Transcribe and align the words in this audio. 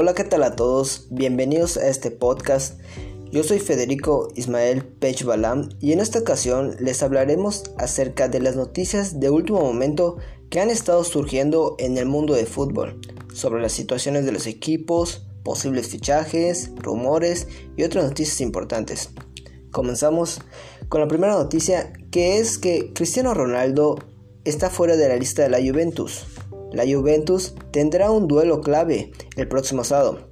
Hola, 0.00 0.14
¿qué 0.14 0.22
tal 0.22 0.44
a 0.44 0.54
todos? 0.54 1.08
Bienvenidos 1.10 1.76
a 1.76 1.88
este 1.88 2.12
podcast. 2.12 2.80
Yo 3.32 3.42
soy 3.42 3.58
Federico 3.58 4.28
Ismael 4.36 4.84
Pech 4.84 5.24
Balam 5.24 5.70
y 5.80 5.90
en 5.90 5.98
esta 5.98 6.20
ocasión 6.20 6.76
les 6.78 7.02
hablaremos 7.02 7.64
acerca 7.78 8.28
de 8.28 8.38
las 8.38 8.54
noticias 8.54 9.18
de 9.18 9.28
último 9.28 9.60
momento 9.60 10.18
que 10.50 10.60
han 10.60 10.70
estado 10.70 11.02
surgiendo 11.02 11.74
en 11.80 11.98
el 11.98 12.06
mundo 12.06 12.34
de 12.34 12.46
fútbol, 12.46 13.00
sobre 13.34 13.60
las 13.60 13.72
situaciones 13.72 14.24
de 14.24 14.30
los 14.30 14.46
equipos, 14.46 15.26
posibles 15.42 15.88
fichajes, 15.88 16.70
rumores 16.76 17.48
y 17.76 17.82
otras 17.82 18.04
noticias 18.04 18.40
importantes. 18.40 19.10
Comenzamos 19.72 20.42
con 20.88 21.00
la 21.00 21.08
primera 21.08 21.32
noticia 21.32 21.92
que 22.12 22.38
es 22.38 22.58
que 22.58 22.92
Cristiano 22.92 23.34
Ronaldo 23.34 23.98
está 24.44 24.70
fuera 24.70 24.96
de 24.96 25.08
la 25.08 25.16
lista 25.16 25.42
de 25.42 25.48
la 25.48 25.58
Juventus. 25.58 26.24
La 26.72 26.84
Juventus 26.84 27.54
tendrá 27.70 28.10
un 28.10 28.28
duelo 28.28 28.60
clave 28.60 29.10
el 29.36 29.48
próximo 29.48 29.84
sábado, 29.84 30.28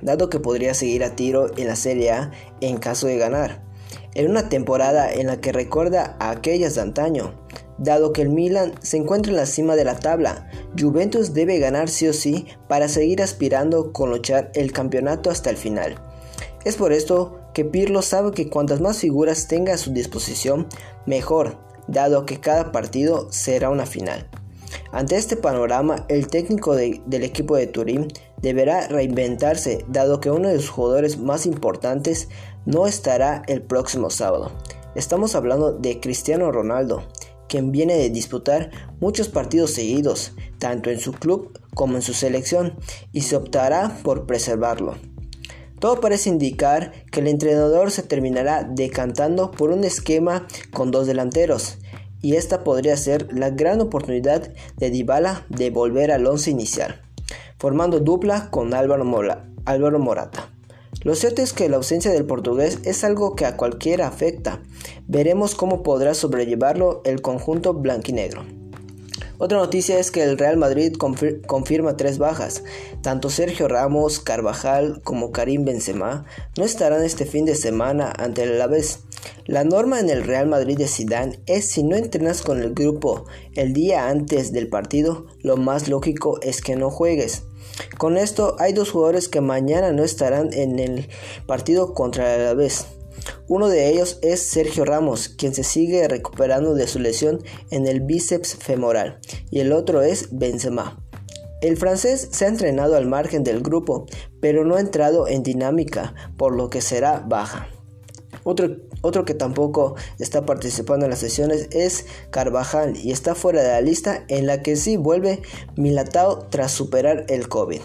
dado 0.00 0.30
que 0.30 0.40
podría 0.40 0.72
seguir 0.72 1.04
a 1.04 1.14
tiro 1.14 1.50
en 1.58 1.66
la 1.66 1.76
Serie 1.76 2.10
A 2.10 2.30
en 2.60 2.78
caso 2.78 3.06
de 3.06 3.18
ganar, 3.18 3.62
en 4.14 4.30
una 4.30 4.48
temporada 4.48 5.12
en 5.12 5.26
la 5.26 5.40
que 5.40 5.52
recuerda 5.52 6.16
a 6.20 6.30
aquellas 6.30 6.74
de 6.74 6.80
antaño. 6.80 7.34
Dado 7.76 8.12
que 8.12 8.22
el 8.22 8.28
Milan 8.28 8.72
se 8.80 8.96
encuentra 8.96 9.32
en 9.32 9.36
la 9.36 9.46
cima 9.46 9.76
de 9.76 9.84
la 9.84 9.98
tabla, 9.98 10.48
Juventus 10.78 11.34
debe 11.34 11.58
ganar 11.58 11.88
sí 11.88 12.06
o 12.06 12.12
sí 12.12 12.46
para 12.68 12.88
seguir 12.88 13.20
aspirando 13.20 13.92
con 13.92 14.10
luchar 14.10 14.52
el 14.54 14.72
campeonato 14.72 15.28
hasta 15.28 15.50
el 15.50 15.56
final. 15.56 15.96
Es 16.64 16.76
por 16.76 16.92
esto 16.92 17.40
que 17.52 17.64
Pirlo 17.64 18.00
sabe 18.00 18.30
que 18.30 18.48
cuantas 18.48 18.80
más 18.80 18.98
figuras 18.98 19.48
tenga 19.48 19.74
a 19.74 19.78
su 19.78 19.92
disposición, 19.92 20.66
mejor, 21.04 21.58
dado 21.88 22.24
que 22.24 22.40
cada 22.40 22.72
partido 22.72 23.30
será 23.30 23.70
una 23.70 23.86
final. 23.86 24.30
Ante 24.92 25.16
este 25.16 25.36
panorama, 25.36 26.06
el 26.08 26.28
técnico 26.28 26.74
del 26.74 27.24
equipo 27.24 27.56
de 27.56 27.66
Turín 27.66 28.08
deberá 28.40 28.86
reinventarse, 28.88 29.84
dado 29.88 30.20
que 30.20 30.30
uno 30.30 30.48
de 30.48 30.56
sus 30.56 30.70
jugadores 30.70 31.18
más 31.18 31.46
importantes 31.46 32.28
no 32.66 32.86
estará 32.86 33.42
el 33.46 33.62
próximo 33.62 34.10
sábado. 34.10 34.52
Estamos 34.94 35.34
hablando 35.34 35.72
de 35.72 35.98
Cristiano 35.98 36.52
Ronaldo, 36.52 37.02
quien 37.48 37.72
viene 37.72 37.96
de 37.96 38.10
disputar 38.10 38.70
muchos 39.00 39.28
partidos 39.28 39.72
seguidos, 39.72 40.32
tanto 40.58 40.90
en 40.90 41.00
su 41.00 41.12
club 41.12 41.58
como 41.74 41.96
en 41.96 42.02
su 42.02 42.14
selección, 42.14 42.78
y 43.12 43.22
se 43.22 43.36
optará 43.36 43.98
por 44.02 44.26
preservarlo. 44.26 44.94
Todo 45.80 46.00
parece 46.00 46.30
indicar 46.30 46.92
que 47.10 47.20
el 47.20 47.26
entrenador 47.26 47.90
se 47.90 48.02
terminará 48.02 48.64
decantando 48.64 49.50
por 49.50 49.70
un 49.70 49.84
esquema 49.84 50.46
con 50.72 50.90
dos 50.90 51.06
delanteros, 51.06 51.78
y 52.24 52.36
esta 52.36 52.64
podría 52.64 52.96
ser 52.96 53.28
la 53.34 53.50
gran 53.50 53.82
oportunidad 53.82 54.50
de 54.78 54.88
Dybala 54.88 55.44
de 55.50 55.68
volver 55.68 56.10
al 56.10 56.26
once 56.26 56.50
inicial, 56.50 57.02
formando 57.58 58.00
dupla 58.00 58.48
con 58.50 58.72
Álvaro, 58.72 59.04
Álvaro 59.66 59.98
Morata. 59.98 60.48
Lo 61.02 61.14
cierto 61.16 61.42
es 61.42 61.52
que 61.52 61.68
la 61.68 61.76
ausencia 61.76 62.10
del 62.10 62.24
portugués 62.24 62.78
es 62.84 63.04
algo 63.04 63.36
que 63.36 63.44
a 63.44 63.58
cualquiera 63.58 64.08
afecta. 64.08 64.62
Veremos 65.06 65.54
cómo 65.54 65.82
podrá 65.82 66.14
sobrellevarlo 66.14 67.02
el 67.04 67.20
conjunto 67.20 67.74
blanquinegro. 67.74 68.42
Otra 69.36 69.58
noticia 69.58 69.98
es 69.98 70.10
que 70.10 70.22
el 70.22 70.38
Real 70.38 70.56
Madrid 70.56 70.94
confirma 71.46 71.98
tres 71.98 72.16
bajas. 72.16 72.62
Tanto 73.02 73.28
Sergio 73.28 73.68
Ramos, 73.68 74.18
Carvajal 74.18 75.02
como 75.04 75.30
Karim 75.30 75.66
Benzema 75.66 76.24
no 76.56 76.64
estarán 76.64 77.04
este 77.04 77.26
fin 77.26 77.44
de 77.44 77.54
semana 77.54 78.10
ante 78.16 78.44
el 78.44 78.54
Alavés. 78.54 79.00
La 79.46 79.64
norma 79.64 80.00
en 80.00 80.10
el 80.10 80.24
Real 80.24 80.46
Madrid 80.46 80.78
de 80.78 80.88
Zidane 80.88 81.40
es 81.46 81.70
si 81.70 81.82
no 81.82 81.96
entrenas 81.96 82.42
con 82.42 82.60
el 82.60 82.74
grupo 82.74 83.26
el 83.54 83.72
día 83.72 84.08
antes 84.08 84.52
del 84.52 84.68
partido, 84.68 85.26
lo 85.42 85.56
más 85.56 85.88
lógico 85.88 86.40
es 86.40 86.60
que 86.60 86.76
no 86.76 86.90
juegues. 86.90 87.44
Con 87.98 88.16
esto 88.16 88.56
hay 88.58 88.72
dos 88.72 88.90
jugadores 88.90 89.28
que 89.28 89.40
mañana 89.40 89.92
no 89.92 90.04
estarán 90.04 90.52
en 90.52 90.78
el 90.78 91.08
partido 91.46 91.94
contra 91.94 92.34
el 92.34 92.42
Alavés. 92.42 92.86
Uno 93.48 93.68
de 93.68 93.90
ellos 93.90 94.18
es 94.22 94.40
Sergio 94.40 94.84
Ramos, 94.84 95.28
quien 95.28 95.54
se 95.54 95.64
sigue 95.64 96.06
recuperando 96.08 96.74
de 96.74 96.86
su 96.86 96.98
lesión 96.98 97.42
en 97.70 97.86
el 97.86 98.00
bíceps 98.00 98.56
femoral, 98.56 99.20
y 99.50 99.60
el 99.60 99.72
otro 99.72 100.02
es 100.02 100.28
Benzema. 100.32 101.00
El 101.60 101.76
francés 101.78 102.28
se 102.30 102.44
ha 102.44 102.48
entrenado 102.48 102.96
al 102.96 103.06
margen 103.06 103.42
del 103.42 103.62
grupo, 103.62 104.06
pero 104.40 104.64
no 104.64 104.76
ha 104.76 104.80
entrado 104.80 105.28
en 105.28 105.42
dinámica, 105.42 106.14
por 106.36 106.54
lo 106.54 106.68
que 106.68 106.82
será 106.82 107.20
baja. 107.26 107.68
Otro, 108.42 108.76
otro, 109.04 109.24
que 109.24 109.34
tampoco 109.34 109.94
está 110.18 110.46
participando 110.46 111.06
en 111.06 111.10
las 111.10 111.20
sesiones 111.20 111.68
es 111.70 112.06
Carvajal 112.30 112.96
y 112.96 113.12
está 113.12 113.34
fuera 113.34 113.62
de 113.62 113.68
la 113.68 113.80
lista 113.80 114.24
en 114.28 114.46
la 114.46 114.62
que 114.62 114.76
sí 114.76 114.96
vuelve 114.96 115.42
Milatao 115.76 116.46
tras 116.50 116.72
superar 116.72 117.26
el 117.28 117.48
COVID. 117.48 117.80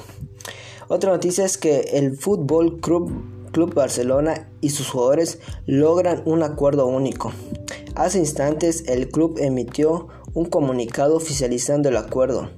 Otra 0.88 1.12
noticia 1.12 1.46
es 1.46 1.58
que 1.58 1.82
el 1.94 2.18
Fútbol 2.18 2.80
Club 2.80 3.12
Club 3.52 3.74
Barcelona 3.74 4.48
y 4.62 4.70
sus 4.70 4.90
jugadores 4.90 5.40
logran 5.66 6.22
un 6.26 6.44
acuerdo 6.44 6.88
único. 6.88 7.32
Hace 7.96 8.20
instantes 8.20 8.84
el 8.88 9.10
club 9.10 9.38
emitió 9.40 10.08
un 10.34 10.46
comunicado 10.46 11.16
oficializando 11.16 11.90
el 11.90 11.98
acuerdo. 11.98 12.50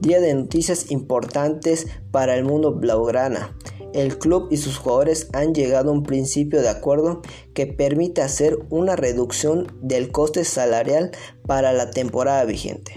Día 0.00 0.20
de 0.20 0.34
noticias 0.34 0.90
importantes 0.90 1.86
para 2.10 2.34
el 2.34 2.44
mundo 2.44 2.74
blaugrana. 2.74 3.56
El 3.92 4.18
club 4.18 4.48
y 4.50 4.56
sus 4.56 4.78
jugadores 4.78 5.28
han 5.32 5.54
llegado 5.54 5.90
a 5.90 5.94
un 5.94 6.02
principio 6.02 6.60
de 6.62 6.68
acuerdo 6.68 7.22
que 7.54 7.66
permite 7.66 8.22
hacer 8.22 8.58
una 8.70 8.96
reducción 8.96 9.66
del 9.80 10.12
coste 10.12 10.44
salarial 10.44 11.12
para 11.46 11.72
la 11.72 11.90
temporada 11.90 12.44
vigente. 12.44 12.94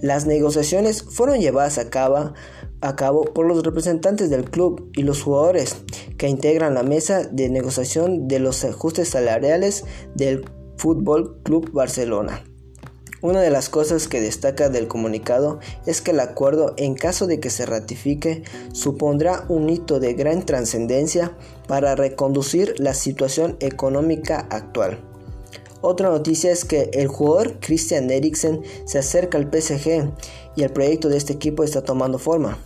Las 0.00 0.26
negociaciones 0.26 1.02
fueron 1.02 1.40
llevadas 1.40 1.78
a 1.78 1.88
cabo, 1.88 2.34
por 3.32 3.46
los 3.46 3.62
representantes 3.62 4.28
del 4.28 4.50
club 4.50 4.90
y 4.94 5.02
los 5.02 5.22
jugadores 5.22 5.76
que 6.18 6.28
integran 6.28 6.74
la 6.74 6.82
mesa 6.82 7.24
de 7.24 7.48
negociación 7.48 8.28
de 8.28 8.38
los 8.38 8.64
ajustes 8.64 9.08
salariales 9.08 9.84
del 10.14 10.44
Fútbol 10.76 11.40
Club 11.42 11.70
Barcelona. 11.72 12.44
Una 13.24 13.40
de 13.40 13.48
las 13.48 13.70
cosas 13.70 14.06
que 14.06 14.20
destaca 14.20 14.68
del 14.68 14.86
comunicado 14.86 15.58
es 15.86 16.02
que 16.02 16.10
el 16.10 16.20
acuerdo, 16.20 16.74
en 16.76 16.94
caso 16.94 17.26
de 17.26 17.40
que 17.40 17.48
se 17.48 17.64
ratifique, 17.64 18.42
supondrá 18.74 19.46
un 19.48 19.70
hito 19.70 19.98
de 19.98 20.12
gran 20.12 20.44
trascendencia 20.44 21.34
para 21.66 21.94
reconducir 21.94 22.74
la 22.76 22.92
situación 22.92 23.56
económica 23.60 24.46
actual. 24.50 24.98
Otra 25.80 26.10
noticia 26.10 26.52
es 26.52 26.66
que 26.66 26.90
el 26.92 27.08
jugador 27.08 27.60
Christian 27.60 28.10
Eriksen 28.10 28.60
se 28.84 28.98
acerca 28.98 29.38
al 29.38 29.50
PSG 29.50 30.12
y 30.54 30.62
el 30.62 30.70
proyecto 30.70 31.08
de 31.08 31.16
este 31.16 31.32
equipo 31.32 31.64
está 31.64 31.80
tomando 31.80 32.18
forma. 32.18 32.58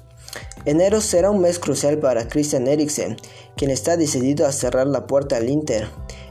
Enero 0.64 1.00
será 1.00 1.30
un 1.30 1.40
mes 1.40 1.60
crucial 1.60 1.98
para 1.98 2.26
Christian 2.26 2.66
Eriksen, 2.66 3.16
quien 3.56 3.70
está 3.70 3.96
decidido 3.96 4.44
a 4.44 4.50
cerrar 4.50 4.88
la 4.88 5.06
puerta 5.06 5.36
al 5.36 5.48
Inter. 5.48 5.86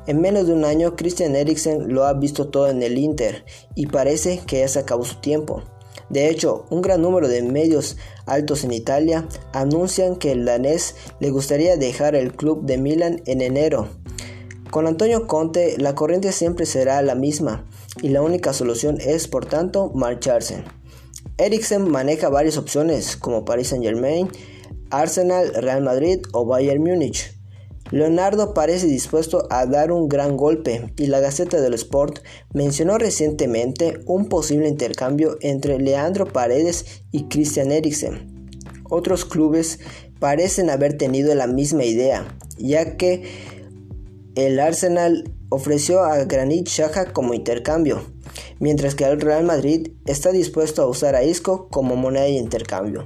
En 0.08 0.22
menos 0.22 0.48
de 0.48 0.54
un 0.54 0.64
año, 0.64 0.96
Christian 0.96 1.36
Eriksen 1.36 1.94
lo 1.94 2.06
ha 2.06 2.14
visto 2.14 2.48
todo 2.48 2.70
en 2.70 2.82
el 2.82 2.98
Inter 2.98 3.44
y 3.76 3.88
parece 3.88 4.40
que 4.48 4.60
ya 4.60 4.68
se 4.70 4.80
acabó 4.80 5.04
su 5.04 5.16
tiempo. 5.16 5.64
De 6.10 6.30
hecho, 6.30 6.66
un 6.70 6.82
gran 6.82 7.02
número 7.02 7.28
de 7.28 7.42
medios 7.42 7.98
altos 8.26 8.64
en 8.64 8.72
Italia 8.72 9.28
anuncian 9.52 10.16
que 10.16 10.32
el 10.32 10.46
danés 10.46 10.96
le 11.20 11.30
gustaría 11.30 11.76
dejar 11.76 12.16
el 12.16 12.34
club 12.34 12.66
de 12.66 12.78
Milan 12.78 13.22
en 13.26 13.42
enero. 13.42 13.90
Con 14.72 14.88
Antonio 14.88 15.28
Conte, 15.28 15.76
la 15.78 15.96
corriente 15.96 16.32
siempre 16.32 16.66
será 16.66 17.02
la 17.02 17.16
misma 17.16 17.66
y 18.02 18.08
la 18.08 18.22
única 18.22 18.54
solución 18.54 19.00
es, 19.02 19.28
por 19.28 19.46
tanto, 19.46 19.92
marcharse. 19.94 20.64
Eriksen 21.38 21.90
maneja 21.92 22.30
varias 22.30 22.58
opciones 22.58 23.18
como 23.18 23.44
Paris 23.44 23.68
Saint 23.68 23.84
Germain, 23.84 24.30
Arsenal, 24.90 25.54
Real 25.54 25.82
Madrid 25.84 26.20
o 26.32 26.46
Bayern 26.46 26.82
Múnich. 26.82 27.37
Leonardo 27.92 28.54
parece 28.54 28.88
dispuesto 28.88 29.48
a 29.50 29.66
dar 29.66 29.94
un 29.94 30.10
gran 30.10 30.36
golpe 30.36 30.94
y 30.98 31.08
la 31.08 31.22
Gaceta 31.22 31.62
del 31.62 31.74
Sport 31.74 32.20
mencionó 32.54 32.98
recientemente 32.98 34.00
un 34.06 34.28
posible 34.28 34.68
intercambio 34.68 35.38
entre 35.42 35.80
Leandro 35.80 36.26
Paredes 36.26 37.04
y 37.12 37.30
Christian 37.30 37.72
Eriksen. 37.72 38.52
Otros 38.90 39.24
clubes 39.24 39.80
parecen 40.20 40.70
haber 40.70 40.98
tenido 40.98 41.34
la 41.36 41.48
misma 41.48 41.86
idea, 41.86 42.38
ya 42.58 42.98
que 42.98 43.24
el 44.36 44.60
Arsenal 44.60 45.32
ofreció 45.50 46.04
a 46.04 46.26
Granit 46.26 46.68
Xhaka 46.68 47.14
como 47.14 47.34
intercambio, 47.34 48.02
mientras 48.60 48.96
que 48.96 49.06
el 49.06 49.22
Real 49.22 49.46
Madrid 49.46 49.92
está 50.06 50.32
dispuesto 50.32 50.82
a 50.82 50.88
usar 50.88 51.16
a 51.16 51.24
Isco 51.24 51.70
como 51.70 51.96
moneda 51.96 52.26
de 52.26 52.32
intercambio. 52.32 53.06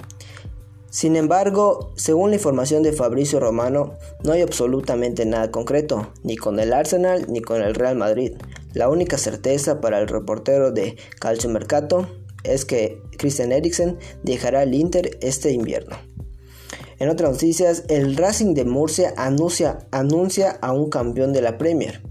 Sin 0.92 1.16
embargo, 1.16 1.94
según 1.96 2.32
la 2.32 2.36
información 2.36 2.84
de 2.84 2.92
Fabricio 2.92 3.40
Romano, 3.40 3.98
no 4.26 4.34
hay 4.34 4.42
absolutamente 4.42 5.26
nada 5.26 5.50
concreto, 5.50 6.12
ni 6.22 6.36
con 6.36 6.60
el 6.60 6.74
Arsenal 6.74 7.28
ni 7.30 7.40
con 7.40 7.62
el 7.62 7.76
Real 7.76 7.96
Madrid. 7.96 8.34
La 8.74 8.90
única 8.90 9.18
certeza 9.18 9.80
para 9.80 10.00
el 10.00 10.10
reportero 10.10 10.72
de 10.72 10.98
Calcio 11.18 11.50
Mercato 11.50 12.10
es 12.44 12.66
que 12.66 13.02
Christian 13.18 13.54
Eriksen 13.54 14.00
dejará 14.24 14.64
el 14.64 14.74
Inter 14.74 15.18
este 15.22 15.52
invierno. 15.52 15.96
En 17.00 17.08
otras 17.08 17.32
noticias, 17.32 17.86
el 17.88 18.18
Racing 18.18 18.54
de 18.54 18.66
Murcia 18.66 19.14
anuncia, 19.16 19.88
anuncia 19.92 20.60
a 20.62 20.74
un 20.74 20.90
campeón 20.90 21.32
de 21.32 21.42
la 21.42 21.58
Premier. 21.58 22.04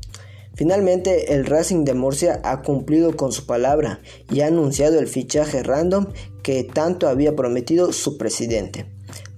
Finalmente, 0.54 1.32
el 1.32 1.46
Racing 1.46 1.84
de 1.84 1.94
Murcia 1.94 2.40
ha 2.44 2.62
cumplido 2.62 3.16
con 3.16 3.32
su 3.32 3.46
palabra 3.46 4.00
y 4.30 4.40
ha 4.40 4.48
anunciado 4.48 4.98
el 4.98 5.06
fichaje 5.06 5.62
random 5.62 6.06
que 6.42 6.64
tanto 6.64 7.08
había 7.08 7.36
prometido 7.36 7.92
su 7.92 8.18
presidente. 8.18 8.86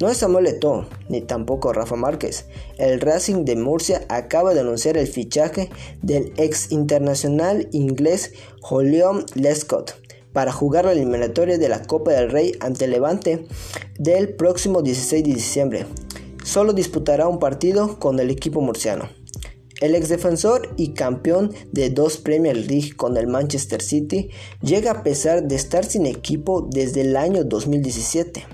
No 0.01 0.09
es 0.09 0.19
Samuel 0.19 0.49
Eto'o, 0.49 0.87
ni 1.09 1.21
tampoco 1.21 1.73
Rafa 1.73 1.95
Márquez. 1.95 2.47
El 2.77 3.01
Racing 3.01 3.45
de 3.45 3.57
Murcia 3.57 4.03
acaba 4.09 4.53
de 4.53 4.61
anunciar 4.61 4.97
el 4.97 5.07
fichaje 5.07 5.71
del 6.03 6.33
ex 6.37 6.73
internacional 6.73 7.69
inglés 7.71 8.33
Julian 8.61 9.25
Lescott 9.35 9.95
para 10.33 10.51
jugar 10.51 10.87
la 10.87 10.93
eliminatoria 10.93 11.59
de 11.59 11.69
la 11.69 11.83
Copa 11.83 12.13
del 12.13 12.31
Rey 12.31 12.53
ante 12.61 12.89
Levante 12.89 13.47
del 13.99 14.35
próximo 14.35 14.83
16 14.83 15.25
de 15.25 15.35
diciembre. 15.35 15.87
Solo 16.43 16.73
disputará 16.73 17.29
un 17.29 17.39
partido 17.39 17.99
con 18.01 18.19
el 18.19 18.31
equipo 18.31 18.61
murciano. 18.61 19.09
El 19.83 19.97
ex 19.97 20.09
defensor 20.09 20.73
y 20.77 20.93
campeón 20.95 21.53
de 21.73 21.91
dos 21.91 22.17
Premier 22.17 22.57
League 22.57 22.93
con 22.97 23.17
el 23.17 23.27
Manchester 23.27 23.83
City 23.83 24.31
llega 24.61 24.93
a 24.93 25.03
pesar 25.03 25.43
de 25.43 25.57
estar 25.57 25.85
sin 25.85 26.07
equipo 26.07 26.69
desde 26.71 27.01
el 27.01 27.17
año 27.17 27.43
2017. 27.43 28.47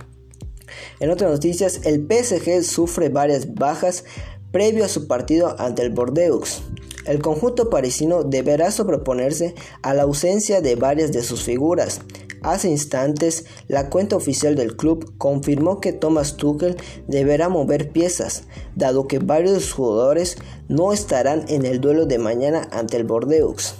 En 1.00 1.10
otras 1.10 1.30
noticias, 1.30 1.80
el 1.84 2.06
PSG 2.06 2.64
sufre 2.64 3.10
varias 3.10 3.54
bajas 3.54 4.04
previo 4.52 4.86
a 4.86 4.88
su 4.88 5.06
partido 5.06 5.54
ante 5.58 5.82
el 5.82 5.90
Bordeaux. 5.90 6.62
El 7.04 7.20
conjunto 7.20 7.68
parisino 7.68 8.24
deberá 8.24 8.70
sobreponerse 8.70 9.54
a 9.82 9.92
la 9.92 10.04
ausencia 10.04 10.62
de 10.62 10.76
varias 10.76 11.12
de 11.12 11.22
sus 11.22 11.42
figuras. 11.42 12.00
Hace 12.42 12.68
instantes, 12.68 13.44
la 13.66 13.90
cuenta 13.90 14.16
oficial 14.16 14.54
del 14.54 14.76
club 14.76 15.14
confirmó 15.18 15.80
que 15.80 15.92
Thomas 15.92 16.36
Tuchel 16.36 16.76
deberá 17.06 17.48
mover 17.48 17.90
piezas, 17.90 18.44
dado 18.76 19.08
que 19.08 19.18
varios 19.18 19.72
jugadores 19.72 20.36
no 20.68 20.92
estarán 20.92 21.44
en 21.48 21.66
el 21.66 21.80
duelo 21.80 22.06
de 22.06 22.18
mañana 22.18 22.68
ante 22.70 22.96
el 22.96 23.04
Bordeaux, 23.04 23.74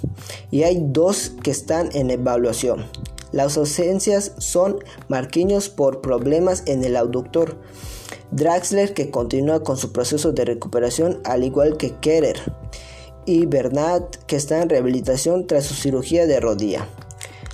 y 0.51 0.63
hay 0.63 0.81
dos 0.81 1.33
que 1.43 1.51
están 1.51 1.89
en 1.93 2.11
evaluación. 2.11 2.85
Las 3.31 3.57
ausencias 3.57 4.33
son 4.39 4.79
Marquinhos 5.07 5.69
por 5.69 6.01
problemas 6.01 6.63
en 6.65 6.83
el 6.83 6.95
abductor, 6.97 7.57
Draxler 8.31 8.93
que 8.93 9.09
continúa 9.09 9.63
con 9.63 9.77
su 9.77 9.91
proceso 9.91 10.31
de 10.31 10.45
recuperación 10.45 11.19
al 11.23 11.43
igual 11.43 11.77
que 11.77 11.95
Kerer 11.95 12.39
y 13.25 13.45
Bernat 13.45 14.17
que 14.27 14.35
está 14.35 14.61
en 14.61 14.69
rehabilitación 14.69 15.47
tras 15.47 15.65
su 15.65 15.73
cirugía 15.73 16.27
de 16.27 16.39
rodilla. 16.39 16.87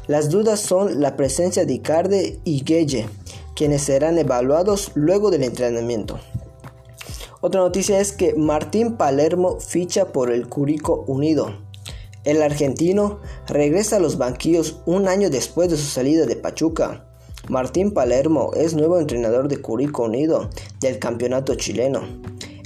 Las 0.07 0.29
dudas 0.29 0.59
son 0.59 1.01
la 1.01 1.15
presencia 1.15 1.65
de 1.65 1.73
Icardi 1.73 2.39
y 2.43 2.63
Gueye, 2.63 3.07
quienes 3.55 3.81
serán 3.81 4.19
evaluados 4.19 4.91
luego 4.93 5.31
del 5.31 5.41
entrenamiento. 5.41 6.19
Otra 7.41 7.61
noticia 7.61 7.99
es 7.99 8.11
que 8.11 8.35
Martín 8.35 8.97
Palermo 8.97 9.59
ficha 9.59 10.11
por 10.11 10.31
el 10.31 10.47
Curico 10.47 11.03
Unido. 11.07 11.55
El 12.23 12.41
argentino 12.43 13.19
regresa 13.47 13.95
a 13.95 13.99
los 13.99 14.17
banquillos 14.17 14.81
un 14.85 15.07
año 15.07 15.29
después 15.29 15.69
de 15.69 15.77
su 15.77 15.85
salida 15.85 16.25
de 16.25 16.35
Pachuca. 16.35 17.07
Martín 17.49 17.91
Palermo 17.91 18.51
es 18.55 18.73
nuevo 18.75 18.99
entrenador 18.99 19.47
de 19.47 19.57
Curico 19.57 20.03
Unido 20.03 20.49
del 20.81 20.99
campeonato 20.99 21.55
chileno. 21.55 22.01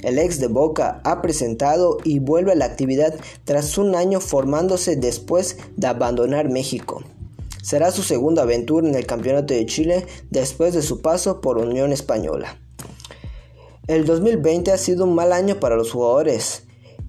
El 0.02 0.18
ex 0.18 0.40
de 0.40 0.46
Boca 0.46 1.00
ha 1.04 1.20
presentado 1.20 1.98
y 2.04 2.18
vuelve 2.18 2.52
a 2.52 2.54
la 2.56 2.64
actividad 2.64 3.14
tras 3.44 3.76
un 3.76 3.94
año 3.94 4.20
formándose 4.20 4.96
después 4.96 5.58
de 5.76 5.86
abandonar 5.86 6.48
México. 6.48 7.02
Será 7.62 7.90
su 7.90 8.02
segunda 8.02 8.42
aventura 8.42 8.88
en 8.88 8.94
el 8.94 9.06
Campeonato 9.06 9.54
de 9.54 9.66
Chile 9.66 10.06
después 10.30 10.74
de 10.74 10.82
su 10.82 11.02
paso 11.02 11.40
por 11.40 11.58
Unión 11.58 11.92
Española. 11.92 12.58
El 13.86 14.04
2020 14.04 14.70
ha 14.72 14.78
sido 14.78 15.04
un 15.04 15.14
mal 15.14 15.32
año 15.32 15.58
para 15.58 15.76
los 15.76 15.90
jugadores. 15.90 16.62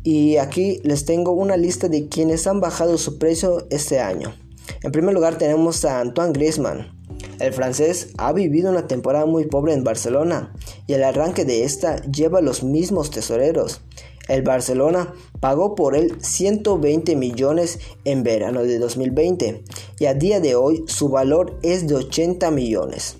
Y 0.04 0.38
aquí 0.38 0.80
les 0.84 1.06
tengo 1.06 1.32
una 1.32 1.56
lista 1.56 1.88
de 1.88 2.08
quienes 2.10 2.48
han 2.48 2.60
bajado 2.60 2.98
su 2.98 3.20
precio 3.20 3.68
este 3.70 4.00
año. 4.00 4.34
En 4.82 4.92
primer 4.92 5.14
lugar 5.14 5.38
tenemos 5.38 5.86
a 5.86 6.00
Antoine 6.00 6.34
Griezmann. 6.34 7.00
El 7.40 7.54
francés 7.54 8.10
ha 8.18 8.34
vivido 8.34 8.72
una 8.72 8.88
temporada 8.88 9.26
muy 9.26 9.46
pobre 9.46 9.74
en 9.74 9.84
Barcelona 9.84 10.54
y 10.88 10.94
el 10.94 11.04
arranque 11.04 11.46
de 11.46 11.64
esta 11.64 12.02
lleva 12.04 12.42
los 12.42 12.64
mismos 12.64 13.12
tesoreros. 13.12 13.82
El 14.28 14.44
Barcelona 14.44 15.14
pagó 15.40 15.76
por 15.76 15.96
él 15.96 16.18
120 16.22 17.16
millones 17.16 17.80
en 18.06 18.24
verano 18.24 18.64
de 18.64 18.80
2020 18.80 19.64
y 20.00 20.06
a 20.06 20.14
día 20.14 20.40
de 20.40 20.56
hoy 20.56 20.84
su 20.88 21.10
valor 21.10 21.58
es 21.64 21.88
de 21.88 21.96
80 21.96 22.52
millones. 22.52 23.18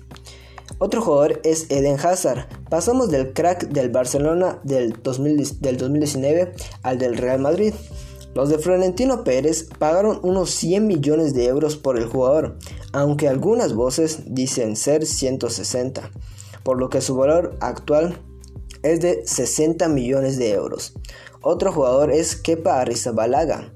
Otro 0.78 1.00
jugador 1.00 1.40
es 1.44 1.70
Eden 1.70 1.96
Hazard. 1.98 2.46
Pasamos 2.68 3.10
del 3.10 3.32
crack 3.32 3.68
del 3.68 3.90
Barcelona 3.90 4.58
del, 4.64 4.96
2019 5.02 6.54
al 6.82 6.98
del 6.98 7.16
Real 7.16 7.40
Madrid. 7.40 7.74
Los 8.34 8.48
de 8.48 8.58
Florentino 8.58 9.24
Pérez 9.24 9.68
pagaron 9.78 10.18
unos 10.22 10.50
100 10.50 10.86
millones 10.86 11.34
de 11.34 11.46
euros 11.46 11.76
por 11.76 11.98
el 11.98 12.06
jugador, 12.06 12.58
aunque 12.92 13.28
algunas 13.28 13.74
voces 13.74 14.34
dicen 14.34 14.74
ser 14.74 15.04
160, 15.04 16.10
por 16.62 16.78
lo 16.78 16.88
que 16.88 17.02
su 17.02 17.14
valor 17.14 17.56
actual 17.60 18.18
es 18.82 19.00
de 19.00 19.26
60 19.26 19.88
millones 19.88 20.38
de 20.38 20.52
euros. 20.52 20.94
Otro 21.40 21.72
jugador 21.72 22.10
es 22.10 22.36
Kepa 22.36 22.80
Arrizabalaga. 22.80 23.72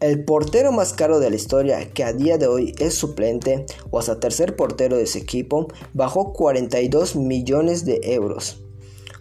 El 0.00 0.24
portero 0.24 0.72
más 0.72 0.92
caro 0.92 1.20
de 1.20 1.30
la 1.30 1.36
historia, 1.36 1.90
que 1.90 2.04
a 2.04 2.12
día 2.12 2.38
de 2.38 2.46
hoy 2.46 2.74
es 2.78 2.94
suplente 2.94 3.66
o 3.90 3.98
hasta 3.98 4.20
tercer 4.20 4.56
portero 4.56 4.96
de 4.96 5.04
ese 5.04 5.18
equipo, 5.18 5.68
bajó 5.94 6.32
42 6.32 7.16
millones 7.16 7.84
de 7.84 8.00
euros. 8.02 8.64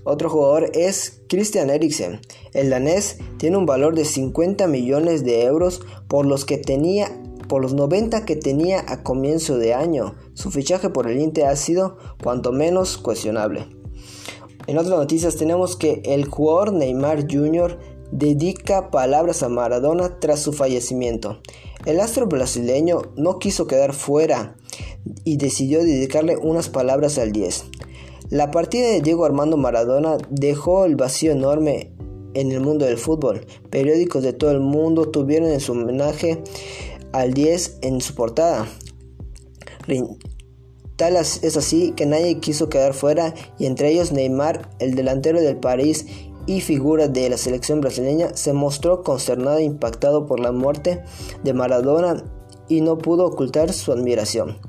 Otro 0.03 0.29
jugador 0.29 0.71
es 0.73 1.21
Christian 1.29 1.69
Eriksen. 1.69 2.21
El 2.53 2.71
danés 2.71 3.17
tiene 3.37 3.57
un 3.57 3.67
valor 3.67 3.93
de 3.93 4.05
50 4.05 4.65
millones 4.67 5.23
de 5.23 5.43
euros 5.43 5.81
por 6.07 6.25
los 6.25 6.45
que 6.45 6.57
tenía 6.57 7.11
por 7.47 7.61
los 7.61 7.73
90 7.73 8.23
que 8.23 8.37
tenía 8.37 8.83
a 8.87 9.03
comienzo 9.03 9.57
de 9.57 9.73
año. 9.73 10.15
Su 10.33 10.51
fichaje 10.51 10.89
por 10.89 11.11
el 11.11 11.19
Inter 11.19 11.47
ha 11.47 11.55
sido 11.57 11.97
cuanto 12.23 12.53
menos 12.53 12.97
cuestionable. 12.97 13.80
En 14.71 14.77
otras 14.77 14.97
noticias 14.97 15.35
tenemos 15.35 15.75
que 15.75 16.01
el 16.05 16.23
jugador 16.23 16.71
Neymar 16.71 17.27
Jr 17.29 17.77
dedica 18.13 18.89
palabras 18.89 19.43
a 19.43 19.49
Maradona 19.49 20.17
tras 20.21 20.39
su 20.39 20.53
fallecimiento. 20.53 21.41
El 21.85 21.99
astro 21.99 22.27
brasileño 22.27 23.01
no 23.17 23.37
quiso 23.37 23.67
quedar 23.67 23.91
fuera 23.91 24.55
y 25.25 25.35
decidió 25.35 25.83
dedicarle 25.83 26.37
unas 26.37 26.69
palabras 26.69 27.17
al 27.17 27.33
10. 27.33 27.65
La 28.29 28.49
partida 28.49 28.87
de 28.87 29.01
Diego 29.01 29.25
Armando 29.25 29.57
Maradona 29.57 30.15
dejó 30.29 30.85
el 30.85 30.95
vacío 30.95 31.33
enorme 31.33 31.91
en 32.33 32.53
el 32.53 32.61
mundo 32.61 32.85
del 32.85 32.97
fútbol. 32.97 33.45
Periódicos 33.71 34.23
de 34.23 34.31
todo 34.31 34.51
el 34.51 34.61
mundo 34.61 35.09
tuvieron 35.09 35.49
en 35.49 35.59
su 35.59 35.73
homenaje 35.73 36.41
al 37.11 37.33
10 37.33 37.79
en 37.81 37.99
su 37.99 38.15
portada. 38.15 38.69
Tal 41.01 41.15
es 41.15 41.57
así 41.57 41.93
que 41.93 42.05
nadie 42.05 42.37
quiso 42.37 42.69
quedar 42.69 42.93
fuera 42.93 43.33
y 43.57 43.65
entre 43.65 43.89
ellos 43.89 44.11
Neymar, 44.11 44.69
el 44.77 44.93
delantero 44.93 45.41
del 45.41 45.57
París 45.57 46.05
y 46.45 46.61
figura 46.61 47.07
de 47.07 47.27
la 47.27 47.37
selección 47.37 47.81
brasileña, 47.81 48.35
se 48.35 48.53
mostró 48.53 49.01
consternado 49.01 49.57
e 49.57 49.63
impactado 49.63 50.27
por 50.27 50.39
la 50.39 50.51
muerte 50.51 51.03
de 51.43 51.53
Maradona 51.55 52.23
y 52.67 52.81
no 52.81 52.99
pudo 52.99 53.25
ocultar 53.25 53.73
su 53.73 53.91
admiración. 53.91 54.59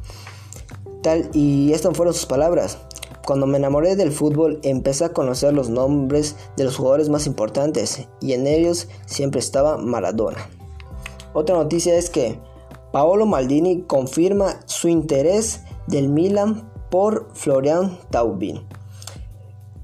Tal 1.03 1.29
y 1.35 1.75
estas 1.75 1.95
fueron 1.95 2.15
sus 2.15 2.25
palabras. 2.25 2.79
Cuando 3.27 3.47
me 3.47 3.59
enamoré 3.59 3.95
del 3.95 4.11
fútbol 4.11 4.59
empecé 4.62 5.05
a 5.05 5.12
conocer 5.12 5.53
los 5.53 5.69
nombres 5.69 6.37
de 6.57 6.65
los 6.65 6.79
jugadores 6.79 7.11
más 7.11 7.27
importantes 7.27 8.09
y 8.23 8.33
en 8.33 8.47
ellos 8.47 8.89
siempre 9.05 9.39
estaba 9.39 9.77
Maradona. 9.77 10.49
Otra 11.35 11.57
noticia 11.57 11.95
es 11.95 12.09
que 12.09 12.39
Paolo 12.91 13.27
Maldini 13.27 13.83
confirma 13.83 14.61
su 14.65 14.89
interés 14.89 15.61
del 15.93 16.09
Milan 16.09 16.69
por 16.91 17.29
Florian 17.35 17.99
Taubin. 18.11 18.63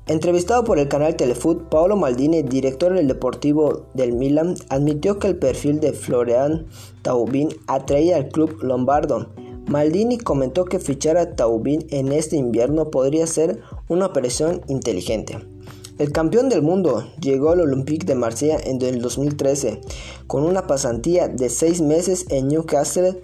Entrevistado 0.06 0.64
por 0.64 0.78
el 0.78 0.88
canal 0.88 1.16
Telefoot, 1.16 1.68
Paolo 1.68 1.94
Maldini, 1.94 2.42
director 2.42 2.94
del 2.94 3.08
Deportivo 3.08 3.86
del 3.92 4.14
Milan, 4.14 4.54
admitió 4.70 5.18
que 5.18 5.28
el 5.28 5.38
perfil 5.38 5.80
de 5.80 5.92
Florian 5.92 6.66
Taubin 7.02 7.50
atraía 7.66 8.16
al 8.16 8.28
club 8.28 8.62
lombardo. 8.62 9.28
Maldini 9.66 10.16
comentó 10.16 10.64
que 10.64 10.78
fichar 10.78 11.18
a 11.18 11.36
Taubin 11.36 11.86
en 11.90 12.10
este 12.10 12.36
invierno 12.36 12.90
podría 12.90 13.26
ser 13.26 13.60
una 13.88 14.06
operación 14.06 14.62
inteligente. 14.66 15.38
El 15.98 16.12
campeón 16.12 16.48
del 16.48 16.62
mundo 16.62 17.04
llegó 17.20 17.50
al 17.50 17.60
Olympique 17.60 18.06
de 18.06 18.14
Marsella 18.14 18.56
en 18.62 18.80
el 18.80 19.02
2013 19.02 19.80
con 20.28 20.44
una 20.44 20.68
pasantía 20.68 21.26
de 21.26 21.50
seis 21.50 21.80
meses 21.80 22.26
en 22.30 22.46
Newcastle 22.46 23.20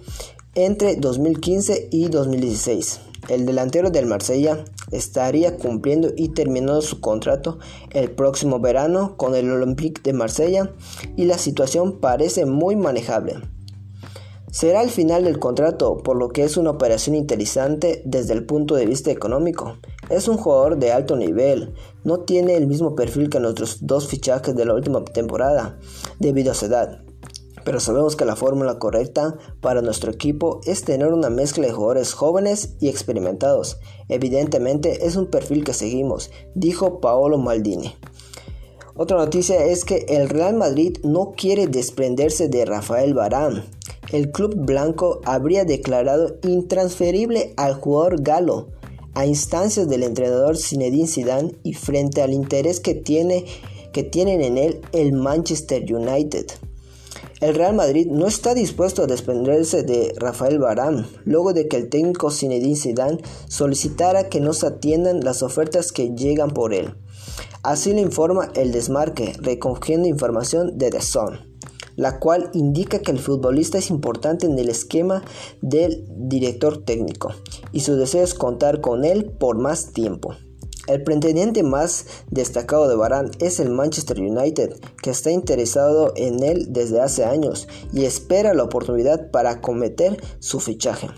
entre 0.54 0.96
2015 0.96 1.88
y 1.90 2.08
2016. 2.08 3.00
El 3.28 3.46
delantero 3.46 3.90
del 3.90 4.06
Marsella 4.06 4.64
estaría 4.92 5.56
cumpliendo 5.56 6.12
y 6.16 6.28
terminando 6.28 6.82
su 6.82 7.00
contrato 7.00 7.58
el 7.90 8.11
próximo 8.11 8.61
verano 8.61 9.16
con 9.16 9.34
el 9.34 9.50
Olympique 9.50 10.02
de 10.02 10.12
Marsella 10.12 10.70
y 11.16 11.25
la 11.25 11.38
situación 11.38 12.00
parece 12.00 12.46
muy 12.46 12.76
manejable. 12.76 13.37
Será 14.50 14.82
el 14.82 14.90
final 14.90 15.25
del 15.25 15.40
contrato, 15.40 15.96
por 15.96 16.16
lo 16.16 16.28
que 16.28 16.44
es 16.44 16.56
una 16.56 16.70
operación 16.70 17.16
interesante 17.16 18.02
desde 18.04 18.34
el 18.34 18.46
punto 18.46 18.76
de 18.76 18.87
vista 18.87 19.11
económico. 19.11 19.78
Es 20.11 20.28
un 20.28 20.37
jugador 20.37 20.78
de 20.78 20.92
alto 20.92 21.16
nivel, 21.16 21.75
no 22.04 22.20
tiene 22.20 22.54
el 22.54 22.68
mismo 22.68 22.94
perfil 22.94 23.30
que 23.30 23.40
nuestros 23.40 23.84
dos 23.84 24.06
fichajes 24.06 24.54
de 24.54 24.64
la 24.64 24.75
última 24.75 25.04
temporada, 25.04 25.80
debido 26.20 26.52
a 26.52 26.54
su 26.54 26.66
edad. 26.66 27.02
Pero 27.64 27.80
sabemos 27.80 28.16
que 28.16 28.25
la 28.25 28.37
fórmula 28.37 28.78
correcta 28.78 29.37
para 29.61 29.83
nuestro 29.83 30.12
equipo 30.12 30.61
es 30.64 30.85
tener 30.85 31.12
una 31.12 31.30
mezcla 31.30 31.66
de 31.66 31.73
jugadores 31.73 32.12
jóvenes 32.12 32.76
y 32.80 32.88
experimentados. 32.88 33.78
Evidentemente 34.09 35.06
es 35.06 35.16
un 35.16 35.26
perfil 35.26 35.64
que 35.64 35.73
seguimos, 35.73 36.30
dijo 36.54 37.00
Paolo 37.00 37.38
Maldini. 37.38 37.94
Otra 38.97 39.16
noticia 39.16 39.64
es 39.64 39.85
que 39.85 40.06
el 40.09 40.28
Real 40.28 40.54
Madrid 40.54 40.99
no 41.02 41.33
quiere 41.37 41.66
desprenderse 41.66 42.49
de 42.49 42.64
Rafael 42.64 43.12
Varane. 43.12 43.64
El 44.12 44.30
club 44.30 44.54
blanco 44.54 45.21
habría 45.25 45.64
declarado 45.64 46.37
intransferible 46.42 47.54
al 47.56 47.75
jugador 47.75 48.23
galo 48.23 48.68
a 49.14 49.26
instancias 49.26 49.88
del 49.88 50.02
entrenador 50.02 50.56
Zinedine 50.56 51.09
Zidane 51.09 51.52
y 51.62 51.75
frente 51.75 52.23
al 52.23 52.33
interés 52.33 52.80
que, 52.80 52.94
tiene, 52.94 53.44
que 53.92 54.02
tienen 54.02 54.40
en 54.42 54.59
él 54.59 54.80
el 54.92 55.12
Manchester 55.12 55.83
United. 55.92 56.47
El 57.41 57.55
Real 57.55 57.75
Madrid 57.75 58.07
no 58.11 58.26
está 58.26 58.55
dispuesto 58.55 59.03
a 59.03 59.07
desprenderse 59.07 59.83
de 59.83 60.14
Rafael 60.17 60.61
Varane, 60.61 61.05
luego 61.25 61.53
de 61.53 61.67
que 61.67 61.76
el 61.76 61.88
técnico 61.88 62.31
Zinedine 62.31 62.76
Zidane 62.76 63.19
solicitara 63.49 64.29
que 64.29 64.41
no 64.41 64.53
se 64.53 64.69
atiendan 64.69 65.21
las 65.25 65.43
ofertas 65.43 65.91
que 65.91 66.14
llegan 66.14 66.50
por 66.50 66.73
él. 66.73 66.95
Así 67.62 67.93
lo 67.93 68.00
informa 68.00 68.50
el 68.55 68.73
Desmarque, 68.73 69.33
recogiendo 69.41 70.07
información 70.07 70.79
de 70.79 70.91
The 70.91 71.00
Sun, 71.00 71.41
la 71.97 72.21
cual 72.21 72.50
indica 72.55 73.00
que 73.00 73.11
el 73.11 73.19
futbolista 73.19 73.79
es 73.79 73.91
importante 73.91 74.47
en 74.47 74.59
el 74.59 74.69
esquema 74.69 75.25
del 75.61 76.07
director 76.09 76.85
técnico 76.85 77.33
y 77.73 77.81
su 77.81 77.97
deseo 77.97 78.23
es 78.23 78.35
contar 78.35 78.81
con 78.81 79.05
él 79.05 79.25
por 79.25 79.59
más 79.59 79.93
tiempo. 79.93 80.37
El 80.87 81.03
pretendiente 81.03 81.62
más 81.62 82.05
destacado 82.31 82.88
de 82.88 82.97
Varane 82.97 83.31
es 83.38 83.59
el 83.59 83.71
Manchester 83.71 84.21
United, 84.21 84.75
que 85.03 85.11
está 85.11 85.31
interesado 85.31 86.12
en 86.14 86.43
él 86.43 86.67
desde 86.75 87.00
hace 87.00 87.25
años 87.25 87.69
y 87.93 88.05
espera 88.05 88.53
la 88.53 88.64
oportunidad 88.64 89.31
para 89.31 89.50
acometer 89.50 90.23
su 90.41 90.61
fichaje. 90.61 91.09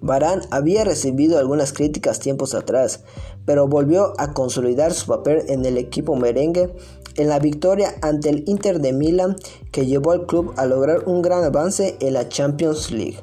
Varane 0.00 0.42
había 0.50 0.84
recibido 0.84 1.38
algunas 1.38 1.72
críticas 1.72 2.18
tiempos 2.18 2.54
atrás, 2.54 3.04
pero 3.44 3.68
volvió 3.68 4.14
a 4.18 4.32
consolidar 4.32 4.92
su 4.92 5.06
papel 5.06 5.44
en 5.48 5.64
el 5.64 5.78
equipo 5.78 6.16
merengue 6.16 6.74
en 7.16 7.28
la 7.28 7.38
victoria 7.38 7.94
ante 8.02 8.30
el 8.30 8.44
Inter 8.46 8.80
de 8.80 8.92
Milán 8.92 9.36
que 9.72 9.86
llevó 9.86 10.12
al 10.12 10.26
club 10.26 10.54
a 10.56 10.66
lograr 10.66 11.04
un 11.06 11.22
gran 11.22 11.44
avance 11.44 11.96
en 12.00 12.14
la 12.14 12.28
Champions 12.28 12.90
League. 12.90 13.20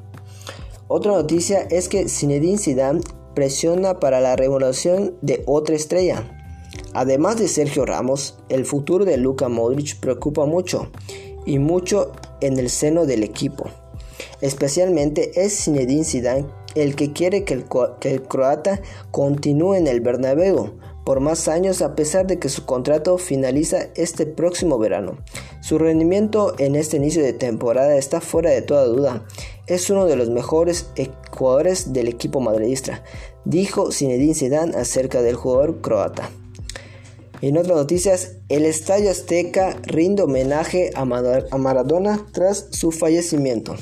Otra 0.87 1.13
noticia 1.13 1.61
es 1.61 1.89
que 1.89 2.07
Zinedine 2.07 2.57
Zidane 2.57 3.01
presiona 3.35 3.99
para 3.99 4.21
la 4.21 4.35
revolución 4.35 5.15
de 5.21 5.43
otra 5.45 5.75
estrella. 5.75 6.23
Además 6.93 7.37
de 7.37 7.47
Sergio 7.47 7.85
Ramos, 7.85 8.39
el 8.49 8.65
futuro 8.65 9.05
de 9.05 9.17
Luka 9.17 9.49
Modric 9.49 9.99
preocupa 9.99 10.45
mucho 10.45 10.89
y 11.45 11.59
mucho 11.59 12.11
en 12.41 12.57
el 12.57 12.69
seno 12.69 13.05
del 13.05 13.21
equipo. 13.21 13.69
Especialmente 14.41 15.31
es 15.35 15.65
Zinedine 15.65 16.03
Zidane 16.03 16.45
el 16.75 16.95
que 16.95 17.13
quiere 17.13 17.43
que 17.43 17.53
el, 17.53 17.65
que 17.99 18.11
el 18.11 18.23
croata 18.23 18.81
continúe 19.11 19.75
en 19.75 19.87
el 19.87 20.01
Bernabéu 20.01 20.73
por 21.05 21.19
más 21.19 21.47
años 21.47 21.81
a 21.81 21.95
pesar 21.95 22.25
de 22.25 22.39
que 22.39 22.49
su 22.49 22.65
contrato 22.65 23.17
finaliza 23.17 23.87
este 23.95 24.25
próximo 24.25 24.79
verano. 24.79 25.17
Su 25.61 25.77
rendimiento 25.77 26.55
en 26.57 26.75
este 26.75 26.97
inicio 26.97 27.23
de 27.23 27.33
temporada 27.33 27.95
está 27.95 28.21
fuera 28.21 28.49
de 28.49 28.63
toda 28.63 28.85
duda. 28.85 29.25
Es 29.67 29.89
uno 29.89 30.05
de 30.05 30.15
los 30.15 30.29
mejores 30.29 30.87
jugadores 31.31 31.91
del 31.91 32.07
equipo 32.07 32.39
madridista, 32.39 33.03
dijo 33.45 33.91
Zinedine 33.91 34.35
Zidane 34.35 34.77
acerca 34.77 35.21
del 35.21 35.35
jugador 35.35 35.81
croata. 35.81 36.29
En 37.41 37.57
otras 37.57 37.75
noticias, 37.75 38.33
el 38.47 38.63
Estadio 38.63 39.09
Azteca 39.09 39.77
rinde 39.83 40.23
homenaje 40.23 40.91
a 40.95 41.05
Maradona 41.57 42.25
tras 42.31 42.67
su 42.71 42.91
fallecimiento. 42.91 43.75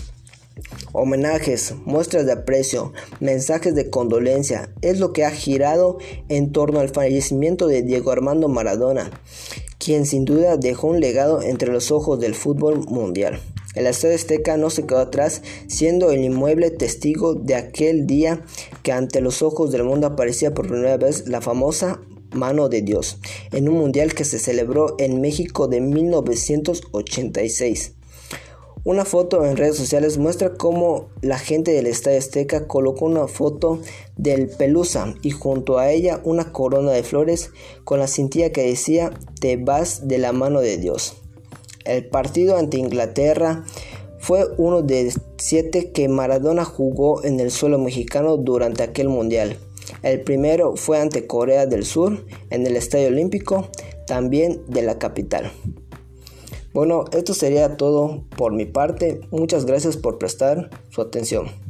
Homenajes, 0.92 1.74
muestras 1.86 2.26
de 2.26 2.34
aprecio, 2.34 2.94
mensajes 3.20 3.76
de 3.76 3.90
condolencia 3.90 4.70
es 4.82 5.00
lo 5.00 5.12
que 5.12 5.26
ha 5.26 5.32
girado 5.32 5.98
en 6.30 6.52
torno 6.52 6.80
al 6.80 6.90
fallecimiento 6.90 7.68
de 7.68 7.82
Diego 7.82 8.12
Armando 8.12 8.48
Maradona, 8.48 9.10
quien 9.80 10.06
sin 10.06 10.24
duda 10.24 10.56
dejó 10.56 10.88
un 10.88 11.00
legado 11.00 11.42
entre 11.42 11.72
los 11.72 11.92
ojos 11.92 12.20
del 12.20 12.36
fútbol 12.36 12.86
mundial. 12.86 13.40
El 13.76 13.88
Estadio 13.88 14.16
Azteca 14.16 14.58
no 14.58 14.70
se 14.70 14.86
quedó 14.86 15.00
atrás, 15.00 15.42
siendo 15.68 16.12
el 16.12 16.24
inmueble 16.24 16.70
testigo 16.70 17.34
de 17.34 17.56
aquel 17.56 18.06
día 18.06 18.44
que 18.84 18.92
ante 18.92 19.22
los 19.22 19.42
ojos 19.42 19.72
del 19.72 19.84
mundo 19.84 20.06
aparecía 20.08 20.54
por 20.54 20.68
primera 20.68 20.98
vez 20.98 21.28
la 21.28 21.42
famosa 21.42 22.02
mano 22.32 22.70
de 22.70 22.82
Dios, 22.82 23.20
en 23.52 23.70
un 23.70 23.78
mundial 23.78 24.14
que 24.14 24.26
se 24.26 24.40
celebró 24.40 24.96
en 25.00 25.22
México 25.22 25.68
de 25.68 25.82
1986. 25.82 27.94
Una 28.86 29.06
foto 29.06 29.46
en 29.46 29.56
redes 29.56 29.78
sociales 29.78 30.18
muestra 30.18 30.56
cómo 30.56 31.08
la 31.22 31.40
gente 31.40 31.72
del 31.72 31.88
Estadio 31.88 32.18
Azteca 32.18 32.68
colocó 32.68 33.06
una 33.06 33.30
foto 33.30 33.80
del 34.18 34.50
Pelusa 34.50 35.16
y 35.22 35.32
junto 35.32 35.78
a 35.78 35.90
ella 35.90 36.20
una 36.26 36.52
corona 36.52 36.92
de 36.92 37.04
flores 37.04 37.52
con 37.86 38.00
la 38.00 38.08
cintilla 38.08 38.52
que 38.52 38.64
decía 38.64 39.12
Te 39.40 39.56
vas 39.56 40.10
de 40.10 40.18
la 40.18 40.34
mano 40.34 40.60
de 40.60 40.78
Dios. 40.78 41.23
El 41.86 42.06
partido 42.06 42.58
ante 42.58 42.78
Inglaterra 42.78 43.66
fue 44.20 44.46
uno 44.58 44.82
de 44.82 45.14
siete 45.38 45.92
que 45.92 46.08
Maradona 46.08 46.64
jugó 46.64 47.24
en 47.24 47.40
el 47.40 47.52
suelo 47.52 47.78
mexicano 47.78 48.38
durante 48.38 48.84
aquel 48.84 49.10
mundial. 49.10 49.58
El 50.02 50.22
primero 50.22 50.76
fue 50.76 51.00
ante 51.00 51.28
Corea 51.28 51.66
del 51.66 51.86
Sur 51.86 52.26
en 52.50 52.66
el 52.66 52.78
Estadio 52.78 53.08
Olímpico, 53.08 53.68
también 54.08 54.62
de 54.68 54.82
la 54.82 54.98
capital. 54.98 55.52
Bueno, 56.74 57.06
esto 57.12 57.34
sería 57.34 57.78
todo 57.78 58.24
por 58.36 58.54
mi 58.54 58.66
parte. 58.66 59.22
Muchas 59.30 59.66
gracias 59.66 59.98
por 59.98 60.18
prestar 60.18 60.70
su 60.90 61.02
atención. 61.02 61.63